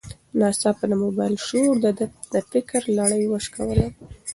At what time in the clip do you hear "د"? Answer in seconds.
0.89-0.93, 1.83-1.85, 2.33-2.35